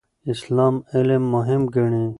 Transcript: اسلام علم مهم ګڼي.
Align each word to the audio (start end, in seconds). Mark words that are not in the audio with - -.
اسلام 0.31 0.75
علم 0.93 1.23
مهم 1.33 1.61
ګڼي. 1.75 2.05